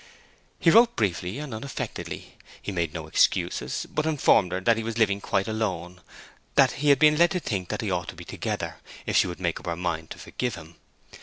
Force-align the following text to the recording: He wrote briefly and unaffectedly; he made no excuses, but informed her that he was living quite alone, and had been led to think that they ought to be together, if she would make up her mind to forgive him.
He 0.57 0.71
wrote 0.71 0.95
briefly 0.95 1.37
and 1.37 1.53
unaffectedly; 1.53 2.35
he 2.59 2.71
made 2.71 2.91
no 2.91 3.05
excuses, 3.05 3.85
but 3.87 4.07
informed 4.07 4.51
her 4.51 4.59
that 4.59 4.75
he 4.75 4.81
was 4.83 4.97
living 4.97 5.21
quite 5.21 5.47
alone, 5.47 6.01
and 6.57 6.71
had 6.71 6.97
been 6.97 7.17
led 7.19 7.29
to 7.29 7.39
think 7.39 7.69
that 7.69 7.81
they 7.81 7.91
ought 7.91 8.07
to 8.07 8.15
be 8.15 8.25
together, 8.25 8.77
if 9.05 9.15
she 9.15 9.27
would 9.27 9.39
make 9.39 9.59
up 9.59 9.67
her 9.67 9.75
mind 9.75 10.09
to 10.09 10.17
forgive 10.17 10.55
him. 10.55 10.77